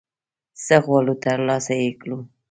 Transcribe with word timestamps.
څه 0.65 0.75
غواړي 0.85 1.13
ترلاسه 1.25 1.73
یې 1.81 1.91
کړه 2.01 2.17